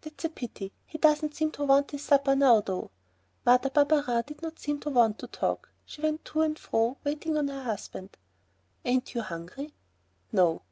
[0.00, 0.72] "That's a pity.
[0.84, 2.90] He doesn't seem to want his supper now, though."
[3.46, 5.70] Mother Barberin did not seem to want to talk.
[5.84, 8.16] She went to and fro, waiting on her husband.
[8.84, 9.72] "Ain't you hungry?"
[10.32, 10.62] "No."